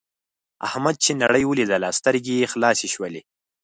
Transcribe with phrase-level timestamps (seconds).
[0.67, 3.21] احمد چې نړۍ ولیدله سترګې یې خلاصې شولې.